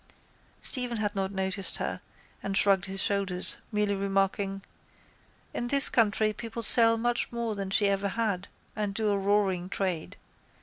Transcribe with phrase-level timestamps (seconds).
[0.61, 2.01] Stephen had not noticed her
[2.41, 4.63] and shrugged his shoulders, merely remarking:
[5.53, 9.69] —In this country people sell much more than she ever had and do a roaring
[9.69, 10.17] trade.